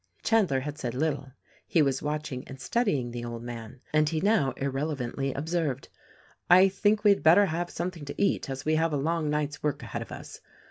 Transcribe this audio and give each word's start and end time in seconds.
Chandler 0.23 0.61
had 0.61 0.79
said 0.79 0.95
little— 0.95 1.31
he 1.67 1.83
was 1.83 2.01
watching 2.01 2.43
and 2.47 2.59
studying 2.59 3.11
the 3.11 3.23
old 3.23 3.43
man— 3.43 3.81
and 3.93 4.09
he 4.09 4.19
now 4.19 4.51
irrelevantly 4.57 5.31
observed, 5.31 5.89
"I 6.49 6.69
think 6.69 7.03
we 7.03 7.11
had 7.11 7.21
better 7.21 7.45
have 7.45 7.69
something 7.69 8.05
to 8.05 8.19
eat, 8.19 8.49
as 8.49 8.65
we 8.65 8.73
have 8.77 8.93
a 8.93 8.97
long 8.97 9.29
night's 9.29 9.61
work 9.61 9.83
ahead 9.83 10.01
of 10.01 10.11
us." 10.11 10.41